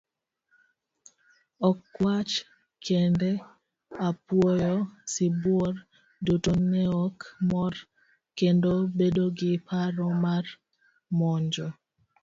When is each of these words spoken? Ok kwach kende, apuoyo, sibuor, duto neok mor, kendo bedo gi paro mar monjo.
Ok 1.67 1.77
kwach 1.93 2.33
kende, 2.85 3.31
apuoyo, 4.07 4.75
sibuor, 5.11 5.73
duto 6.25 6.51
neok 6.71 7.17
mor, 7.49 7.73
kendo 8.37 8.71
bedo 8.97 9.23
gi 9.37 9.51
paro 9.67 10.07
mar 10.23 10.45
monjo. 11.17 11.67